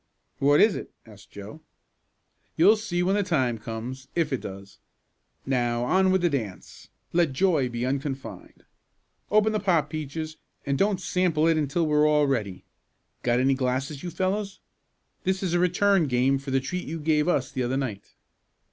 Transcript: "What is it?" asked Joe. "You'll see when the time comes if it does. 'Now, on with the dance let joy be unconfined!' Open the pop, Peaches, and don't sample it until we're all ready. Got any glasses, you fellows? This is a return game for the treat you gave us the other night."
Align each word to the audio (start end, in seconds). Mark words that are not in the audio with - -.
"What 0.39 0.59
is 0.59 0.75
it?" 0.75 0.89
asked 1.05 1.29
Joe. 1.29 1.61
"You'll 2.57 2.75
see 2.75 3.03
when 3.03 3.13
the 3.13 3.21
time 3.21 3.59
comes 3.59 4.07
if 4.15 4.33
it 4.33 4.41
does. 4.41 4.79
'Now, 5.45 5.83
on 5.83 6.09
with 6.11 6.23
the 6.23 6.29
dance 6.31 6.89
let 7.13 7.33
joy 7.33 7.69
be 7.69 7.85
unconfined!' 7.85 8.65
Open 9.29 9.53
the 9.53 9.59
pop, 9.59 9.91
Peaches, 9.91 10.37
and 10.65 10.75
don't 10.75 10.99
sample 10.99 11.47
it 11.47 11.55
until 11.55 11.85
we're 11.85 12.07
all 12.09 12.25
ready. 12.25 12.63
Got 13.21 13.41
any 13.41 13.53
glasses, 13.53 14.01
you 14.01 14.09
fellows? 14.09 14.59
This 15.23 15.43
is 15.43 15.53
a 15.53 15.59
return 15.59 16.07
game 16.07 16.39
for 16.39 16.49
the 16.49 16.59
treat 16.59 16.87
you 16.87 16.99
gave 16.99 17.27
us 17.27 17.51
the 17.51 17.61
other 17.61 17.77
night." 17.77 18.15